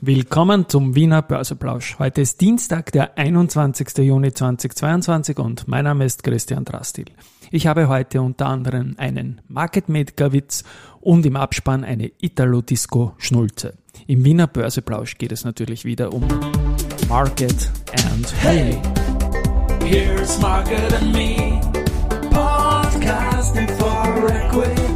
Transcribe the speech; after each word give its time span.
Willkommen 0.00 0.68
zum 0.68 0.94
Wiener 0.94 1.22
Börseplausch. 1.22 1.98
Heute 1.98 2.22
ist 2.22 2.40
Dienstag, 2.40 2.92
der 2.92 3.16
21. 3.16 3.98
Juni 3.98 4.32
2022 4.32 5.38
und 5.38 5.68
mein 5.68 5.84
Name 5.84 6.04
ist 6.04 6.22
Christian 6.24 6.64
Drastil. 6.64 7.06
Ich 7.50 7.66
habe 7.66 7.88
heute 7.88 8.20
unter 8.20 8.46
anderem 8.46 8.94
einen 8.98 9.40
Market 9.48 9.88
Maker 9.88 10.32
Witz 10.32 10.64
und 11.00 11.24
im 11.24 11.36
Abspann 11.36 11.84
eine 11.84 12.10
Italo 12.20 12.62
Disco 12.62 13.14
Schnulze. 13.18 13.74
Im 14.06 14.24
Wiener 14.24 14.46
Börseplausch 14.46 15.18
geht 15.18 15.32
es 15.32 15.44
natürlich 15.44 15.84
wieder 15.84 16.12
um 16.12 16.26
Market 17.08 17.70
and 18.06 18.34
Hey. 18.40 18.80
Here's 19.84 20.40
Market 20.40 20.92
and 20.94 21.12
Me. 21.12 21.60
Podcasting 22.30 23.68
for 23.78 24.28
Equity. 24.28 24.91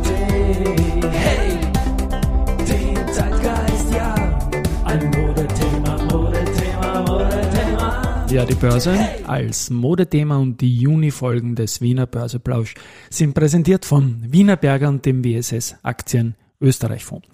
Ja, 8.29 8.45
die 8.45 8.55
Börse 8.55 8.99
als 9.27 9.71
Modethema 9.71 10.37
und 10.37 10.61
die 10.61 10.79
Juni-Folgen 10.81 11.55
des 11.55 11.81
Wiener 11.81 12.07
Börseplausch 12.07 12.75
sind 13.09 13.35
präsentiert 13.35 13.85
von 13.85 14.21
Wiener 14.27 14.57
Berger 14.57 14.89
und 14.89 15.07
dem 15.07 15.25
WSS 15.25 15.77
Aktien 15.83 16.35
Österreich 16.61 17.05
Fonds. 17.05 17.29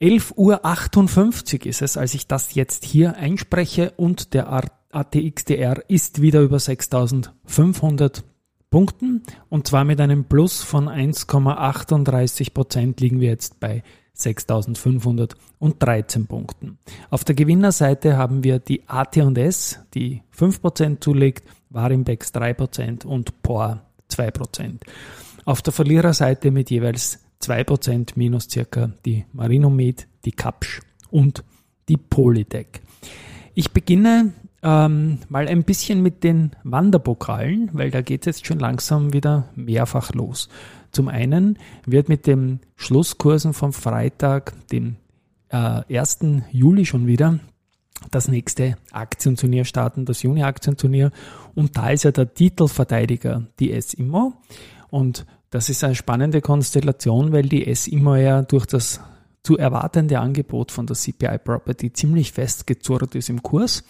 11.58 0.00 1.60
Uhr 1.60 1.66
ist 1.66 1.80
es, 1.80 1.96
als 1.96 2.12
ich 2.12 2.26
das 2.26 2.54
jetzt 2.54 2.84
hier 2.84 3.16
einspreche 3.16 3.92
und 3.96 4.34
der 4.34 4.52
ATXDR 4.92 5.82
ist 5.88 6.20
wieder 6.20 6.42
über 6.42 6.58
6500 6.58 8.22
Punkten 8.70 9.22
und 9.48 9.66
zwar 9.66 9.84
mit 9.84 10.00
einem 10.00 10.24
Plus 10.26 10.62
von 10.62 10.88
1,38 10.88 12.52
Prozent 12.52 13.00
liegen 13.00 13.20
wir 13.20 13.28
jetzt 13.28 13.60
bei 13.60 13.82
6513 14.18 16.26
Punkten. 16.26 16.78
Auf 17.10 17.24
der 17.24 17.34
Gewinnerseite 17.34 18.16
haben 18.16 18.44
wir 18.44 18.58
die 18.58 18.88
AT&S, 18.88 19.80
die 19.94 20.22
5% 20.36 21.00
zulegt, 21.00 21.44
Warimbex 21.70 22.34
3% 22.34 23.04
und 23.04 23.42
POR 23.42 23.82
2%. 24.10 24.80
Auf 25.44 25.62
der 25.62 25.72
Verliererseite 25.72 26.50
mit 26.50 26.70
jeweils 26.70 27.20
2% 27.42 28.12
minus 28.16 28.48
circa 28.50 28.92
die 29.04 29.24
Marinomed, 29.32 30.06
die 30.24 30.32
Kapsch 30.32 30.80
und 31.10 31.44
die 31.88 31.96
Polytech. 31.96 32.80
Ich 33.54 33.72
beginne 33.72 34.32
ähm, 34.62 35.18
mal 35.28 35.48
ein 35.48 35.62
bisschen 35.62 36.02
mit 36.02 36.24
den 36.24 36.52
Wanderpokalen, 36.64 37.70
weil 37.72 37.90
da 37.90 38.00
geht 38.00 38.22
es 38.22 38.26
jetzt 38.26 38.46
schon 38.46 38.58
langsam 38.58 39.12
wieder 39.12 39.48
mehrfach 39.54 40.12
los. 40.12 40.48
Zum 40.96 41.08
einen 41.08 41.58
wird 41.84 42.08
mit 42.08 42.26
den 42.26 42.60
Schlusskursen 42.74 43.52
vom 43.52 43.74
Freitag, 43.74 44.54
dem 44.68 44.96
äh, 45.50 45.82
1. 45.94 46.20
Juli 46.50 46.86
schon 46.86 47.06
wieder, 47.06 47.38
das 48.10 48.28
nächste 48.28 48.78
Aktienturnier 48.92 49.66
starten, 49.66 50.06
das 50.06 50.22
Juni-Aktienturnier. 50.22 51.10
Und 51.54 51.76
da 51.76 51.90
ist 51.90 52.04
ja 52.04 52.12
der 52.12 52.32
Titelverteidiger 52.32 53.46
die 53.60 53.72
S-Immo. 53.72 54.32
Und 54.88 55.26
das 55.50 55.68
ist 55.68 55.84
eine 55.84 55.94
spannende 55.94 56.40
Konstellation, 56.40 57.30
weil 57.30 57.42
die 57.42 57.66
S-Immo 57.66 58.14
ja 58.14 58.40
durch 58.40 58.64
das 58.64 59.02
zu 59.42 59.58
erwartende 59.58 60.18
Angebot 60.18 60.72
von 60.72 60.86
der 60.86 60.96
CPI 60.96 61.36
Property 61.44 61.92
ziemlich 61.92 62.32
festgezurrt 62.32 63.14
ist 63.14 63.28
im 63.28 63.42
Kurs. 63.42 63.84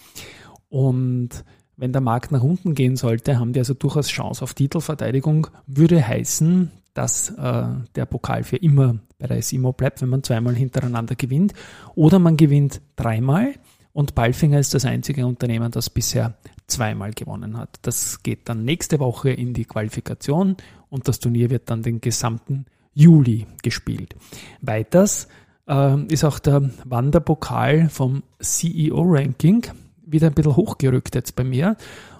Und 0.67 1.45
wenn 1.77 1.93
der 1.93 2.01
Markt 2.01 2.31
nach 2.31 2.43
unten 2.43 2.73
gehen 2.73 2.97
sollte, 2.97 3.39
haben 3.39 3.53
die 3.53 3.59
also 3.59 3.75
durchaus 3.75 4.09
Chance 4.09 4.43
auf 4.43 4.55
Titelverteidigung. 4.55 5.47
Würde 5.67 6.05
heißen, 6.05 6.71
dass 6.97 7.29
äh, 7.29 7.65
der 7.95 8.05
Pokal 8.05 8.43
für 8.43 8.57
immer 8.57 8.97
bei 9.19 9.27
der 9.27 9.41
SIMO 9.41 9.71
bleibt, 9.71 10.01
wenn 10.01 10.09
man 10.09 10.23
zweimal 10.23 10.55
hintereinander 10.55 11.15
gewinnt. 11.15 11.53
Oder 11.95 12.17
man 12.17 12.37
gewinnt 12.37 12.81
dreimal 12.95 13.53
und 13.93 14.15
Balfinger 14.15 14.59
ist 14.59 14.73
das 14.73 14.85
einzige 14.85 15.25
Unternehmen, 15.25 15.71
das 15.71 15.89
bisher 15.89 16.35
zweimal 16.65 17.13
gewonnen 17.13 17.57
hat. 17.57 17.79
Das 17.83 18.23
geht 18.23 18.49
dann 18.49 18.65
nächste 18.65 18.99
Woche 18.99 19.29
in 19.29 19.53
die 19.53 19.65
Qualifikation 19.65 20.57
und 20.89 21.07
das 21.07 21.19
Turnier 21.19 21.49
wird 21.49 21.69
dann 21.69 21.83
den 21.83 22.01
gesamten 22.01 22.65
Juli 22.93 23.45
gespielt. 23.61 24.15
Weiters 24.61 25.27
äh, 25.67 26.03
ist 26.11 26.23
auch 26.23 26.39
der 26.39 26.69
Wanderpokal 26.83 27.89
vom 27.89 28.23
CEO-Ranking 28.39 29.67
wieder 30.03 30.27
ein 30.27 30.33
bisschen 30.33 30.55
hochgerückt 30.55 31.15
jetzt 31.15 31.35
bei 31.35 31.43
mir. 31.43 31.75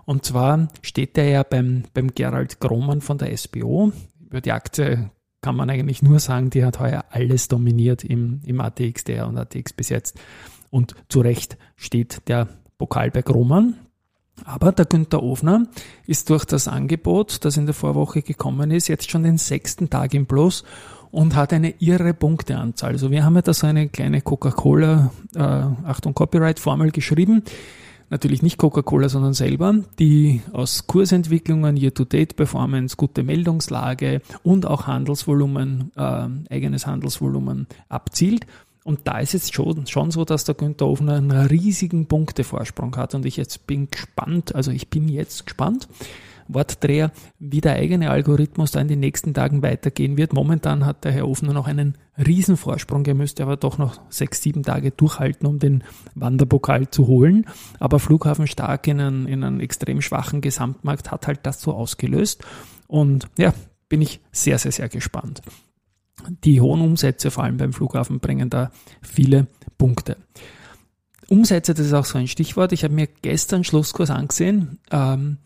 Und 0.05 0.23
zwar 0.23 0.67
steht 0.81 1.17
der 1.17 1.29
ja 1.29 1.43
beim, 1.43 1.83
beim 1.93 2.13
Gerald 2.13 2.59
Grohmann 2.59 3.01
von 3.01 3.17
der 3.17 3.35
SBO. 3.35 3.91
Über 4.27 4.41
die 4.41 4.51
Aktie 4.51 5.09
kann 5.41 5.55
man 5.55 5.69
eigentlich 5.69 6.01
nur 6.01 6.19
sagen, 6.19 6.49
die 6.49 6.65
hat 6.65 6.79
heuer 6.79 7.05
alles 7.09 7.47
dominiert 7.47 8.03
im, 8.03 8.41
im 8.45 8.59
ATXDR 8.59 9.27
und 9.27 9.37
ATX 9.37 9.73
bis 9.73 9.89
jetzt. 9.89 10.19
Und 10.69 10.95
zu 11.09 11.21
Recht 11.21 11.57
steht 11.75 12.27
der 12.27 12.47
Pokal 12.77 13.11
bei 13.11 13.21
Grohmann. 13.21 13.75
Aber 14.43 14.71
der 14.71 14.85
Günther 14.85 15.23
Ofner 15.23 15.67
ist 16.05 16.29
durch 16.29 16.45
das 16.45 16.67
Angebot, 16.67 17.43
das 17.43 17.57
in 17.57 17.65
der 17.65 17.73
Vorwoche 17.73 18.21
gekommen 18.21 18.69
ist, 18.69 18.87
jetzt 18.87 19.09
schon 19.09 19.23
den 19.23 19.37
sechsten 19.37 19.89
Tag 19.89 20.13
im 20.13 20.27
Plus 20.27 20.63
und 21.09 21.35
hat 21.35 21.53
eine 21.53 21.73
irre 21.79 22.13
Punkteanzahl. 22.13 22.91
Also 22.91 23.09
wir 23.09 23.25
haben 23.25 23.35
ja 23.35 23.41
da 23.41 23.53
so 23.53 23.65
eine 23.65 23.89
kleine 23.89 24.21
Coca-Cola, 24.21 25.11
äh, 25.35 25.39
Achtung, 25.39 26.13
Copyright-Formel 26.13 26.91
geschrieben. 26.91 27.43
Natürlich 28.09 28.41
nicht 28.41 28.57
Coca-Cola, 28.57 29.09
sondern 29.09 29.33
selber, 29.33 29.75
die 29.99 30.41
aus 30.53 30.87
Kursentwicklungen, 30.87 31.75
Year-to-Date-Performance, 31.75 32.95
gute 32.95 33.23
Meldungslage 33.23 34.21
und 34.43 34.65
auch 34.65 34.87
Handelsvolumen, 34.87 35.91
äh, 35.95 36.27
eigenes 36.49 36.87
Handelsvolumen 36.87 37.67
abzielt. 37.89 38.45
Und 38.85 39.01
da 39.03 39.19
ist 39.19 39.35
es 39.35 39.51
schon, 39.51 39.85
schon 39.87 40.11
so, 40.11 40.23
dass 40.23 40.45
der 40.45 40.55
Günther 40.55 40.87
Ofner 40.87 41.15
einen 41.15 41.31
riesigen 41.31 42.05
Punktevorsprung 42.05 42.95
hat 42.95 43.13
und 43.13 43.25
ich 43.25 43.35
jetzt 43.35 43.67
bin 43.67 43.91
gespannt, 43.91 44.55
also 44.55 44.71
ich 44.71 44.87
bin 44.87 45.09
jetzt 45.09 45.45
gespannt, 45.45 45.89
Wortdreher, 46.47 47.11
wie 47.39 47.61
der 47.61 47.73
eigene 47.73 48.09
Algorithmus 48.09 48.71
da 48.71 48.81
in 48.81 48.87
den 48.87 48.99
nächsten 48.99 49.33
Tagen 49.33 49.61
weitergehen 49.61 50.17
wird. 50.17 50.33
Momentan 50.33 50.85
hat 50.85 51.03
der 51.03 51.11
Herr 51.11 51.27
Ofner 51.27 51.53
noch 51.53 51.67
einen 51.67 51.97
Riesenvorsprung. 52.17 53.05
Er 53.05 53.15
müsste 53.15 53.43
aber 53.43 53.57
doch 53.57 53.77
noch 53.77 54.01
sechs, 54.09 54.41
sieben 54.41 54.63
Tage 54.63 54.91
durchhalten, 54.91 55.47
um 55.47 55.59
den 55.59 55.83
Wanderpokal 56.15 56.89
zu 56.89 57.07
holen. 57.07 57.45
Aber 57.79 57.99
Flughafen 57.99 58.47
stark 58.47 58.87
in 58.87 58.99
einen, 58.99 59.27
in 59.27 59.43
einen 59.43 59.59
extrem 59.59 60.01
schwachen 60.01 60.41
Gesamtmarkt 60.41 61.11
hat 61.11 61.27
halt 61.27 61.39
das 61.43 61.61
so 61.61 61.73
ausgelöst. 61.73 62.43
Und 62.87 63.27
ja, 63.37 63.53
bin 63.89 64.01
ich 64.01 64.19
sehr, 64.31 64.57
sehr, 64.57 64.71
sehr 64.71 64.89
gespannt. 64.89 65.41
Die 66.43 66.61
hohen 66.61 66.81
Umsätze, 66.81 67.31
vor 67.31 67.43
allem 67.43 67.57
beim 67.57 67.73
Flughafen, 67.73 68.19
bringen 68.19 68.49
da 68.49 68.71
viele 69.01 69.47
Punkte. 69.77 70.17
Umsätze, 71.29 71.73
das 71.73 71.85
ist 71.85 71.93
auch 71.93 72.05
so 72.05 72.17
ein 72.17 72.27
Stichwort. 72.27 72.71
Ich 72.71 72.83
habe 72.83 72.93
mir 72.93 73.07
gestern 73.07 73.63
Schlusskurs 73.63 74.09
angesehen. 74.09 74.79
Ähm, 74.91 75.37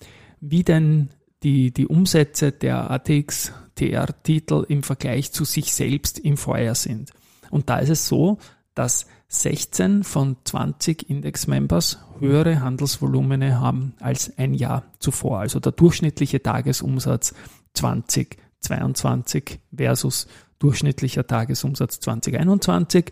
wie 0.41 0.63
denn 0.63 1.09
die, 1.43 1.71
die 1.71 1.87
Umsätze 1.87 2.51
der 2.51 2.91
ATX 2.91 3.53
TR-Titel 3.75 4.65
im 4.67 4.83
Vergleich 4.83 5.31
zu 5.31 5.45
sich 5.45 5.73
selbst 5.73 6.19
im 6.19 6.37
Vorjahr 6.37 6.75
sind. 6.75 7.11
Und 7.49 7.69
da 7.69 7.79
ist 7.79 7.89
es 7.89 8.07
so, 8.07 8.37
dass 8.75 9.05
16 9.29 10.03
von 10.03 10.37
20 10.43 11.09
Index-Members 11.09 11.99
höhere 12.19 12.61
Handelsvolumene 12.61 13.59
haben 13.59 13.93
als 13.99 14.37
ein 14.37 14.53
Jahr 14.53 14.83
zuvor. 14.99 15.39
Also 15.39 15.59
der 15.59 15.71
durchschnittliche 15.71 16.43
Tagesumsatz 16.43 17.33
2022 17.73 19.59
versus 19.75 20.27
durchschnittlicher 20.59 21.25
Tagesumsatz 21.25 21.99
2021. 22.01 23.11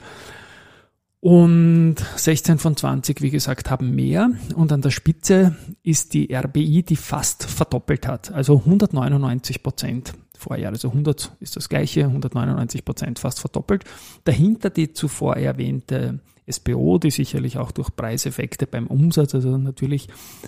Und 1.22 1.96
16 2.16 2.59
von 2.59 2.78
20, 2.78 3.22
wie 3.22 3.30
gesagt, 3.30 3.69
haben 3.69 3.94
mehr. 3.94 4.31
Und 4.56 4.72
an 4.72 4.81
der 4.81 4.91
Spitze 4.91 5.56
ist 5.84 6.13
die 6.13 6.34
RBI, 6.34 6.84
die 6.84 6.96
fast 6.96 7.44
verdoppelt 7.44 8.07
hat. 8.07 8.31
Also 8.31 8.59
199 8.59 9.62
Prozent 9.62 10.13
Vorjahr. 10.38 10.72
Also 10.72 10.88
100 10.88 11.34
ist 11.41 11.57
das 11.57 11.68
gleiche, 11.68 12.06
199 12.06 12.85
Prozent 12.85 13.19
fast 13.19 13.41
verdoppelt. 13.41 13.84
Dahinter 14.24 14.69
die 14.69 14.94
zuvor 14.94 15.35
erwähnte 15.35 16.22
SBO, 16.50 16.97
die 16.97 17.12
sicherlich 17.12 17.57
auch 17.57 17.71
durch 17.71 17.94
Preiseffekte 17.95 18.66
beim 18.66 18.88
Umsatz, 18.88 19.36
also 19.36 19.57
natürlich 19.57 20.07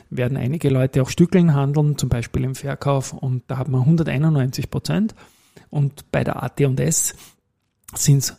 werden 0.09 0.38
einige 0.38 0.69
Leute 0.69 1.01
auch 1.01 1.09
Stückeln 1.09 1.53
handeln, 1.53 1.97
zum 1.97 2.09
Beispiel 2.09 2.44
im 2.44 2.56
Verkauf. 2.56 3.13
Und 3.13 3.44
da 3.47 3.57
hat 3.57 3.68
man 3.68 3.81
191 3.81 4.71
Prozent. 4.71 5.13
Und 5.69 6.09
bei 6.12 6.23
der 6.23 6.41
AT&S 6.41 7.15
sind 7.94 8.19
es 8.19 8.38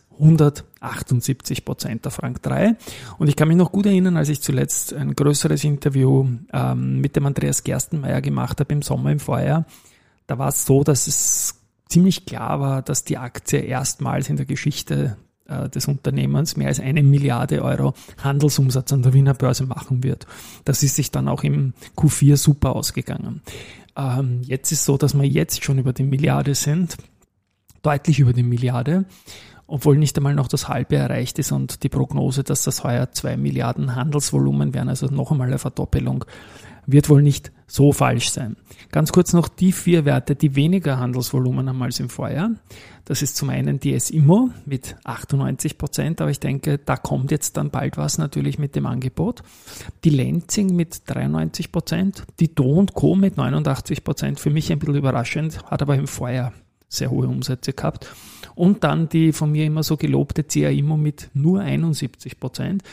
178 0.83 1.65
Prozent 1.65 2.05
der 2.05 2.11
Frank 2.11 2.41
3. 2.43 2.75
Und 3.17 3.27
ich 3.27 3.35
kann 3.35 3.47
mich 3.47 3.57
noch 3.57 3.71
gut 3.71 3.85
erinnern, 3.85 4.17
als 4.17 4.29
ich 4.29 4.41
zuletzt 4.41 4.93
ein 4.93 5.15
größeres 5.15 5.63
Interview 5.63 6.27
ähm, 6.51 6.99
mit 7.01 7.15
dem 7.15 7.25
Andreas 7.25 7.63
Gerstenmeier 7.63 8.21
gemacht 8.21 8.59
habe 8.59 8.73
im 8.73 8.81
Sommer 8.81 9.11
im 9.11 9.19
Vorjahr. 9.19 9.65
Da 10.27 10.37
war 10.37 10.49
es 10.49 10.65
so, 10.65 10.83
dass 10.83 11.07
es 11.07 11.61
ziemlich 11.89 12.25
klar 12.25 12.59
war, 12.59 12.81
dass 12.81 13.03
die 13.03 13.17
Aktie 13.17 13.59
erstmals 13.59 14.29
in 14.29 14.37
der 14.37 14.45
Geschichte 14.45 15.17
äh, 15.45 15.69
des 15.69 15.87
Unternehmens 15.87 16.57
mehr 16.57 16.67
als 16.67 16.79
eine 16.79 17.03
Milliarde 17.03 17.61
Euro 17.63 17.93
Handelsumsatz 18.23 18.93
an 18.93 19.03
der 19.03 19.13
Wiener 19.13 19.33
Börse 19.33 19.65
machen 19.65 20.03
wird. 20.03 20.25
Das 20.65 20.83
ist 20.83 20.95
sich 20.95 21.11
dann 21.11 21.27
auch 21.27 21.43
im 21.43 21.73
Q4 21.97 22.37
super 22.37 22.75
ausgegangen. 22.75 23.41
Ähm, 23.95 24.41
jetzt 24.43 24.71
ist 24.71 24.85
so, 24.85 24.97
dass 24.97 25.13
wir 25.13 25.27
jetzt 25.27 25.63
schon 25.63 25.79
über 25.79 25.93
die 25.93 26.03
Milliarde 26.03 26.55
sind, 26.55 26.97
deutlich 27.81 28.19
über 28.19 28.33
die 28.33 28.43
Milliarde. 28.43 29.05
Obwohl 29.67 29.97
nicht 29.97 30.17
einmal 30.17 30.35
noch 30.35 30.47
das 30.47 30.67
halbe 30.67 30.95
erreicht 30.95 31.39
ist 31.39 31.51
und 31.51 31.83
die 31.83 31.89
Prognose, 31.89 32.43
dass 32.43 32.63
das 32.63 32.83
heuer 32.83 33.11
zwei 33.11 33.37
Milliarden 33.37 33.95
Handelsvolumen 33.95 34.73
wären, 34.73 34.89
also 34.89 35.07
noch 35.07 35.31
einmal 35.31 35.47
eine 35.47 35.59
Verdoppelung, 35.59 36.25
wird 36.85 37.09
wohl 37.09 37.21
nicht 37.21 37.51
so 37.65 37.91
falsch 37.91 38.29
sein. 38.29 38.57
Ganz 38.91 39.11
kurz 39.11 39.33
noch 39.33 39.47
die 39.47 39.71
vier 39.71 40.05
Werte, 40.05 40.35
die 40.35 40.55
weniger 40.55 40.99
Handelsvolumen 40.99 41.69
haben 41.69 41.81
als 41.81 41.99
im 41.99 42.09
Vorjahr. 42.09 42.51
Das 43.05 43.21
ist 43.21 43.35
zum 43.35 43.49
einen 43.49 43.79
die 43.79 43.93
S-Immo 43.93 44.49
mit 44.65 44.95
98 45.03 45.77
Prozent, 45.77 46.21
aber 46.21 46.31
ich 46.31 46.39
denke, 46.39 46.77
da 46.77 46.95
kommt 46.95 47.31
jetzt 47.31 47.57
dann 47.57 47.69
bald 47.69 47.97
was 47.97 48.17
natürlich 48.17 48.59
mit 48.59 48.75
dem 48.75 48.85
Angebot. 48.85 49.43
Die 50.03 50.09
Lenzing 50.09 50.75
mit 50.75 51.01
93 51.07 51.71
Prozent, 51.71 52.23
die 52.39 52.53
Do 52.53 52.85
Co. 52.93 53.15
mit 53.15 53.37
89 53.37 54.03
Prozent, 54.03 54.39
für 54.39 54.49
mich 54.49 54.71
ein 54.71 54.79
bisschen 54.79 54.95
überraschend, 54.95 55.63
hat 55.65 55.81
aber 55.81 55.95
im 55.95 56.07
Vorjahr 56.07 56.53
sehr 56.87 57.09
hohe 57.09 57.27
Umsätze 57.27 57.73
gehabt. 57.73 58.13
Und 58.55 58.83
dann 58.83 59.09
die 59.09 59.31
von 59.33 59.51
mir 59.51 59.65
immer 59.65 59.83
so 59.83 59.97
gelobte 59.97 60.43
CA-Immo 60.43 60.97
mit 60.97 61.29
nur 61.33 61.61
71 61.61 62.39
Prozent. 62.39 62.83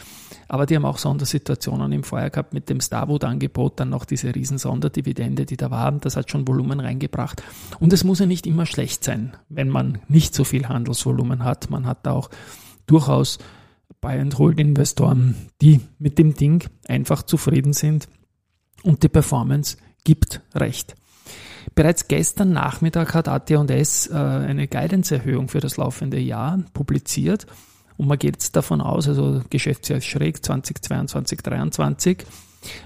Aber 0.48 0.66
die 0.66 0.74
haben 0.74 0.84
auch 0.84 0.98
Sondersituationen 0.98 1.92
im 1.92 2.02
Vorjahr 2.02 2.30
gehabt 2.30 2.54
mit 2.54 2.68
dem 2.68 2.80
Starwood-Angebot, 2.80 3.78
dann 3.78 3.90
noch 3.90 4.04
diese 4.04 4.34
riesen 4.34 4.58
Sonderdividende, 4.58 5.46
die 5.46 5.56
da 5.56 5.70
war. 5.70 5.92
Das 5.92 6.16
hat 6.16 6.30
schon 6.30 6.48
Volumen 6.48 6.80
reingebracht. 6.80 7.42
Und 7.78 7.92
es 7.92 8.04
muss 8.04 8.18
ja 8.18 8.26
nicht 8.26 8.46
immer 8.46 8.66
schlecht 8.66 9.04
sein, 9.04 9.36
wenn 9.48 9.68
man 9.68 9.98
nicht 10.08 10.34
so 10.34 10.44
viel 10.44 10.68
Handelsvolumen 10.68 11.44
hat. 11.44 11.70
Man 11.70 11.86
hat 11.86 12.06
da 12.06 12.12
auch 12.12 12.30
durchaus 12.86 13.38
Buy-and-Hold-Investoren, 14.00 15.34
die 15.60 15.80
mit 15.98 16.18
dem 16.18 16.34
Ding 16.34 16.68
einfach 16.88 17.22
zufrieden 17.22 17.72
sind 17.72 18.08
und 18.82 19.02
die 19.02 19.08
Performance 19.08 19.76
gibt 20.04 20.40
recht. 20.54 20.96
Bereits 21.74 22.08
gestern 22.08 22.52
Nachmittag 22.52 23.14
hat 23.14 23.28
AT&S 23.28 24.08
äh, 24.08 24.14
eine 24.14 24.66
Guidance-Erhöhung 24.66 25.48
für 25.48 25.60
das 25.60 25.76
laufende 25.76 26.18
Jahr 26.18 26.58
publiziert 26.72 27.46
und 28.00 28.06
man 28.06 28.18
geht 28.18 28.36
jetzt 28.36 28.56
davon 28.56 28.80
aus, 28.80 29.08
also 29.08 29.42
Geschäftsjahr 29.50 30.00
schräg 30.00 30.42
2022, 30.42 31.36
2023, 31.36 32.24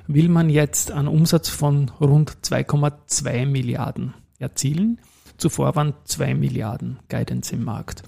will 0.08 0.28
man 0.28 0.50
jetzt 0.50 0.90
einen 0.90 1.06
Umsatz 1.06 1.48
von 1.48 1.92
rund 2.00 2.38
2,2 2.42 3.46
Milliarden 3.46 4.14
erzielen. 4.40 4.98
Zuvor 5.36 5.76
waren 5.76 5.94
2 6.04 6.34
Milliarden 6.34 6.98
Guidance 7.08 7.54
im 7.54 7.62
Markt. 7.62 8.02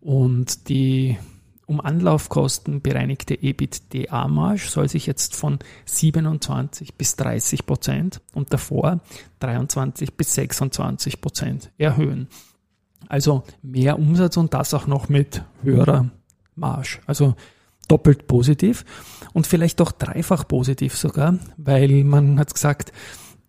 Und 0.00 0.68
die 0.68 1.18
um 1.66 1.80
Anlaufkosten 1.80 2.80
bereinigte 2.80 3.34
EBITDA-Marge 3.34 4.68
soll 4.68 4.88
sich 4.88 5.06
jetzt 5.06 5.34
von 5.34 5.58
27 5.84 6.94
bis 6.94 7.16
30 7.16 7.66
Prozent 7.66 8.20
und 8.34 8.52
davor 8.52 9.00
23 9.40 10.14
bis 10.14 10.34
26 10.34 11.20
Prozent 11.20 11.72
erhöhen. 11.76 12.28
Also 13.08 13.42
mehr 13.62 13.98
Umsatz 13.98 14.36
und 14.36 14.54
das 14.54 14.74
auch 14.74 14.86
noch 14.86 15.08
mit 15.08 15.42
höherer 15.62 16.10
Marge. 16.54 16.98
Also 17.06 17.34
doppelt 17.88 18.26
positiv 18.26 18.84
und 19.32 19.46
vielleicht 19.46 19.80
auch 19.80 19.92
dreifach 19.92 20.46
positiv 20.46 20.96
sogar, 20.96 21.38
weil 21.56 22.04
man 22.04 22.38
hat 22.38 22.54
gesagt, 22.54 22.92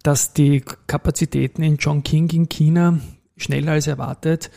dass 0.03 0.33
die 0.33 0.61
Kapazitäten 0.87 1.63
in 1.63 1.77
Chongqing 1.77 2.29
in 2.29 2.49
China 2.49 2.99
schneller 3.35 3.73
als 3.73 3.87
erwartet 3.87 4.51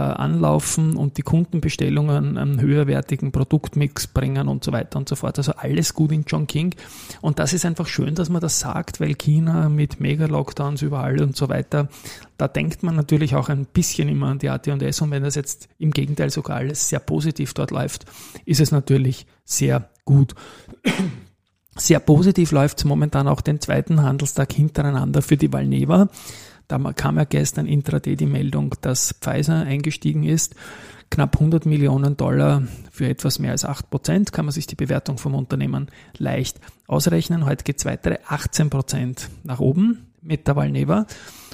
anlaufen 0.00 0.96
und 0.96 1.16
die 1.16 1.22
Kundenbestellungen 1.22 2.36
einen 2.36 2.60
höherwertigen 2.60 3.32
Produktmix 3.32 4.06
bringen 4.06 4.46
und 4.48 4.62
so 4.62 4.72
weiter 4.72 4.98
und 4.98 5.08
so 5.08 5.16
fort. 5.16 5.38
Also 5.38 5.52
alles 5.52 5.94
gut 5.94 6.12
in 6.12 6.24
Chongqing. 6.24 6.74
Und 7.22 7.38
das 7.38 7.52
ist 7.54 7.64
einfach 7.64 7.86
schön, 7.86 8.14
dass 8.14 8.28
man 8.28 8.42
das 8.42 8.60
sagt, 8.60 9.00
weil 9.00 9.14
China 9.14 9.68
mit 9.68 9.98
Mega-Lockdowns 9.98 10.82
überall 10.82 11.22
und 11.22 11.34
so 11.36 11.48
weiter, 11.48 11.88
da 12.36 12.46
denkt 12.46 12.82
man 12.82 12.94
natürlich 12.94 13.34
auch 13.34 13.48
ein 13.48 13.64
bisschen 13.64 14.08
immer 14.08 14.28
an 14.28 14.38
die 14.38 14.50
AT&S 14.50 15.00
und 15.00 15.10
wenn 15.10 15.22
das 15.22 15.34
jetzt 15.34 15.68
im 15.78 15.90
Gegenteil 15.92 16.28
sogar 16.30 16.56
alles 16.56 16.90
sehr 16.90 17.00
positiv 17.00 17.54
dort 17.54 17.70
läuft, 17.70 18.04
ist 18.44 18.60
es 18.60 18.72
natürlich 18.72 19.26
sehr 19.44 19.88
gut. 20.04 20.34
Sehr 21.78 22.00
positiv 22.00 22.52
läuft 22.52 22.78
es 22.78 22.84
momentan 22.84 23.28
auch 23.28 23.40
den 23.40 23.60
zweiten 23.60 24.02
Handelstag 24.02 24.52
hintereinander 24.52 25.22
für 25.22 25.36
die 25.36 25.52
Valneva. 25.52 26.08
Da 26.68 26.78
kam 26.92 27.16
ja 27.16 27.24
gestern 27.24 27.66
intraday 27.66 28.16
die 28.16 28.26
Meldung, 28.26 28.74
dass 28.80 29.14
Pfizer 29.20 29.62
eingestiegen 29.62 30.24
ist. 30.24 30.54
Knapp 31.10 31.36
100 31.36 31.66
Millionen 31.66 32.16
Dollar 32.16 32.62
für 32.90 33.08
etwas 33.08 33.38
mehr 33.38 33.52
als 33.52 33.64
8 33.64 33.90
Prozent 33.90 34.32
kann 34.32 34.44
man 34.44 34.52
sich 34.52 34.66
die 34.66 34.74
Bewertung 34.74 35.18
vom 35.18 35.34
Unternehmen 35.34 35.86
leicht 36.18 36.58
ausrechnen. 36.88 37.46
Heute 37.46 37.62
geht 37.62 37.78
es 37.78 37.84
weitere 37.84 38.18
18 38.26 38.70
Prozent 38.70 39.30
nach 39.44 39.60
oben 39.60 40.06
mit 40.20 40.48
der 40.48 40.56
Valneva. 40.56 41.06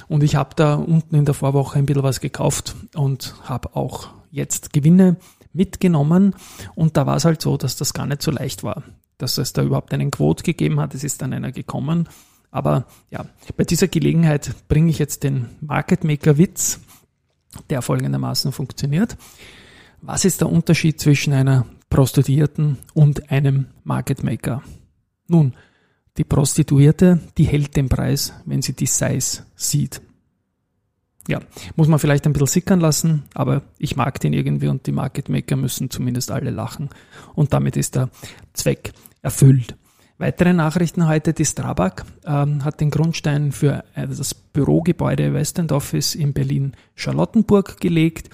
Und 0.07 0.23
ich 0.23 0.35
habe 0.35 0.55
da 0.55 0.75
unten 0.75 1.15
in 1.15 1.25
der 1.25 1.35
Vorwoche 1.35 1.77
ein 1.77 1.85
bisschen 1.85 2.03
was 2.03 2.19
gekauft 2.19 2.75
und 2.95 3.35
habe 3.43 3.75
auch 3.75 4.09
jetzt 4.31 4.73
Gewinne 4.73 5.17
mitgenommen. 5.53 6.35
Und 6.73 6.97
da 6.97 7.05
war 7.05 7.17
es 7.17 7.25
halt 7.25 7.41
so, 7.41 7.55
dass 7.57 7.75
das 7.75 7.93
gar 7.93 8.07
nicht 8.07 8.23
so 8.23 8.31
leicht 8.31 8.63
war, 8.63 8.83
dass 9.19 9.37
es 9.37 9.53
da 9.53 9.61
überhaupt 9.61 9.93
einen 9.93 10.09
Quote 10.09 10.43
gegeben 10.43 10.79
hat. 10.79 10.95
Es 10.95 11.03
ist 11.03 11.21
dann 11.21 11.33
einer 11.33 11.51
gekommen 11.51 12.09
aber 12.53 12.85
ja, 13.09 13.25
bei 13.57 13.63
dieser 13.63 13.87
Gelegenheit 13.87 14.53
bringe 14.67 14.91
ich 14.91 14.99
jetzt 14.99 15.23
den 15.23 15.47
Market 15.59 16.03
Maker 16.03 16.37
Witz, 16.37 16.79
der 17.71 17.81
folgendermaßen 17.81 18.51
funktioniert. 18.51 19.17
Was 20.01 20.23
ist 20.23 20.39
der 20.39 20.49
Unterschied 20.49 21.01
zwischen 21.01 21.33
einer 21.33 21.65
Prostituierten 21.89 22.77
und 22.93 23.31
einem 23.31 23.65
Market 23.83 24.23
Maker? 24.23 24.61
Nun, 25.27 25.55
die 26.17 26.23
Prostituierte, 26.23 27.21
die 27.39 27.45
hält 27.45 27.75
den 27.75 27.89
Preis, 27.89 28.33
wenn 28.45 28.61
sie 28.61 28.73
die 28.73 28.85
Size 28.85 29.43
sieht. 29.55 30.01
Ja, 31.27 31.39
muss 31.75 31.87
man 31.87 31.97
vielleicht 31.97 32.27
ein 32.27 32.33
bisschen 32.33 32.47
sickern 32.47 32.79
lassen, 32.79 33.23
aber 33.33 33.63
ich 33.79 33.95
mag 33.95 34.19
den 34.19 34.33
irgendwie 34.33 34.67
und 34.67 34.85
die 34.85 34.91
Market 34.91 35.27
Maker 35.27 35.55
müssen 35.55 35.89
zumindest 35.89 36.29
alle 36.29 36.51
lachen. 36.51 36.89
Und 37.33 37.51
damit 37.53 37.77
ist 37.77 37.95
der 37.95 38.09
Zweck 38.53 38.93
erfüllt. 39.23 39.75
Weitere 40.19 40.53
Nachrichten 40.53 41.07
heute, 41.07 41.33
die 41.33 41.45
Strabag 41.45 42.05
ähm, 42.25 42.63
hat 42.63 42.79
den 42.79 42.91
Grundstein 42.91 43.51
für 43.51 43.83
äh, 43.95 44.07
das 44.07 44.33
Bürogebäude 44.35 45.33
West 45.33 45.57
End 45.57 45.71
Office 45.71 46.13
in 46.13 46.33
Berlin-Charlottenburg 46.33 47.79
gelegt. 47.79 48.29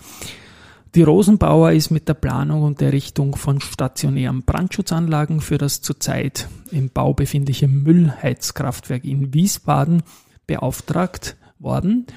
Die 0.96 1.04
Rosenbauer 1.04 1.72
ist 1.72 1.92
mit 1.92 2.10
der 2.10 2.16
Planung 2.16 2.64
und 2.64 2.82
Errichtung 2.82 3.36
von 3.36 3.62
stationären 3.62 4.44
Brandschutzanlagen 4.44 5.40
für 5.40 5.58
das 5.58 5.82
zurzeit 5.82 6.50
im 6.72 6.90
Bau 6.90 7.14
befindliche 7.14 7.68
Müllheizkraftwerk 7.68 9.06
in 9.06 9.34
Wiesbaden 9.34 10.04
beauftragt 10.48 11.38
worden. 11.60 12.08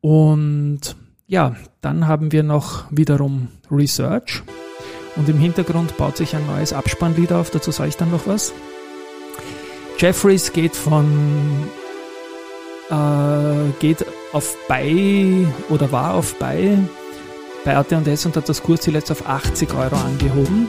Und 0.00 0.96
ja, 1.26 1.56
dann 1.80 2.06
haben 2.06 2.32
wir 2.32 2.42
noch 2.42 2.84
wiederum 2.90 3.48
Research. 3.70 4.42
Und 5.16 5.28
im 5.28 5.38
Hintergrund 5.38 5.96
baut 5.96 6.16
sich 6.16 6.36
ein 6.36 6.46
neues 6.46 6.72
Abspannlied 6.72 7.32
auf, 7.32 7.50
dazu 7.50 7.72
sage 7.72 7.88
ich 7.88 7.96
dann 7.96 8.12
noch 8.12 8.26
was. 8.26 8.52
Jeffries 9.98 10.52
geht 10.52 10.76
von 10.76 11.68
äh, 12.88 13.72
geht 13.80 14.06
auf 14.32 14.56
Buy 14.68 15.44
oder 15.68 15.90
war 15.90 16.14
auf 16.14 16.36
Buy 16.36 16.78
bei 17.64 17.76
AT&S 17.76 18.26
und 18.26 18.36
hat 18.36 18.48
das 18.48 18.62
Kursziel 18.62 18.94
jetzt 18.94 19.10
auf 19.10 19.26
80 19.26 19.74
Euro 19.74 19.96
angehoben. 19.96 20.68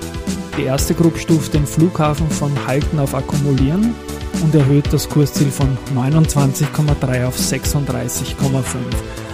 Die 0.57 0.63
erste 0.63 0.95
Gruppe 0.95 1.19
stuft 1.19 1.53
den 1.53 1.67
Flughafen 1.67 2.27
von 2.31 2.51
Halten 2.65 2.98
auf 2.98 3.13
Akkumulieren 3.13 3.93
und 4.41 4.55
erhöht 4.55 4.91
das 4.91 5.07
Kursziel 5.07 5.51
von 5.51 5.77
29,3 5.95 7.27
auf 7.27 7.38
36,5. 7.38 8.33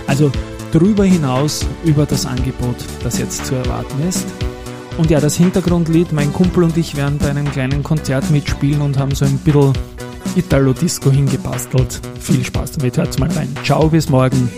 Also 0.07 0.29
darüber 0.73 1.05
hinaus 1.05 1.65
über 1.85 2.05
das 2.05 2.25
Angebot, 2.25 2.75
das 3.01 3.17
jetzt 3.17 3.45
zu 3.45 3.55
erwarten 3.55 4.07
ist. 4.07 4.27
Und 4.97 5.09
ja, 5.11 5.19
das 5.19 5.35
Hintergrundlied, 5.35 6.13
mein 6.13 6.31
Kumpel 6.31 6.63
und 6.63 6.77
ich 6.77 6.95
werden 6.95 7.17
bei 7.17 7.29
einem 7.29 7.51
kleinen 7.51 7.83
Konzert 7.83 8.29
mitspielen 8.31 8.81
und 8.81 8.97
haben 8.97 9.13
so 9.13 9.25
ein 9.25 9.37
bisschen 9.39 9.73
Italo-Disco 10.35 11.11
hingebastelt. 11.11 11.99
Viel 12.19 12.43
Spaß 12.43 12.73
damit, 12.73 12.97
hört's 12.97 13.19
mal 13.19 13.29
rein. 13.31 13.53
Ciao, 13.63 13.89
bis 13.89 14.09
morgen. 14.09 14.49